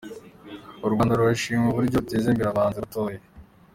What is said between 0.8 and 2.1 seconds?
U Rwanda rurashimwa uburyo